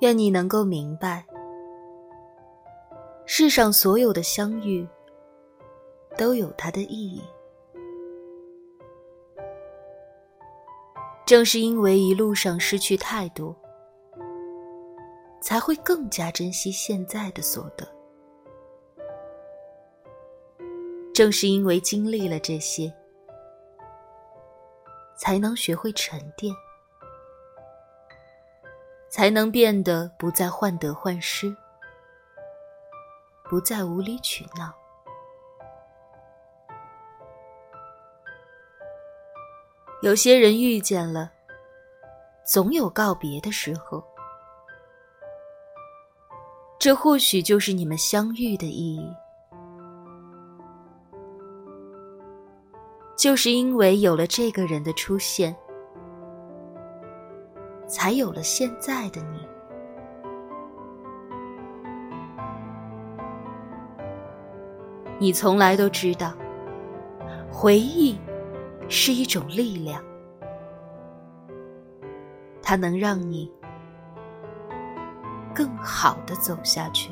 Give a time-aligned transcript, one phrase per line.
[0.00, 1.24] 愿你能够明白，
[3.26, 4.88] 世上所有的相遇
[6.16, 7.22] 都有它的意义。
[11.26, 13.54] 正是因为一路上失去太多，
[15.42, 17.86] 才会更加珍惜现在的所得。
[21.12, 22.90] 正是因为经历了这些，
[25.18, 26.54] 才能学会沉淀。
[29.10, 31.54] 才能变得不再患得患失，
[33.42, 34.72] 不再无理取闹。
[40.00, 41.30] 有些人遇见了，
[42.46, 44.02] 总有告别的时候，
[46.78, 49.12] 这或许就是你们相遇的意义。
[53.16, 55.54] 就是因为有了这个人的出现。
[57.90, 59.48] 才有了现在的你。
[65.18, 66.32] 你从来都知道，
[67.50, 68.16] 回忆
[68.88, 70.00] 是一种力量，
[72.62, 73.52] 它能让你
[75.52, 77.10] 更好的走下去。